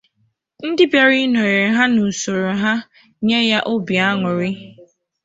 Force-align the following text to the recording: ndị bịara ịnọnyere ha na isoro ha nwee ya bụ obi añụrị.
ndị 0.67 0.83
bịara 0.91 1.15
ịnọnyere 1.25 1.73
ha 1.77 1.83
na 1.93 2.01
isoro 2.11 2.51
ha 2.63 2.73
nwee 3.23 3.43
ya 3.49 3.57
bụ 3.65 3.71
obi 3.77 3.93
añụrị. 4.07 4.49